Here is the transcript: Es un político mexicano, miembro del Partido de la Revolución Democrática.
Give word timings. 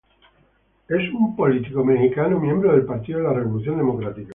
Es 0.89 1.13
un 1.13 1.35
político 1.35 1.85
mexicano, 1.85 2.39
miembro 2.39 2.71
del 2.71 2.85
Partido 2.87 3.19
de 3.19 3.25
la 3.25 3.33
Revolución 3.33 3.77
Democrática. 3.77 4.29